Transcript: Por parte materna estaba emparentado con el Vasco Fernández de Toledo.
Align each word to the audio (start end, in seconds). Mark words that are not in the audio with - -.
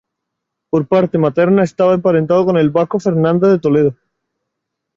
Por 0.71 0.87
parte 0.87 1.19
materna 1.19 1.63
estaba 1.63 1.93
emparentado 1.93 2.43
con 2.43 2.57
el 2.57 2.71
Vasco 2.71 2.99
Fernández 2.99 3.51
de 3.51 3.59
Toledo. 3.59 3.95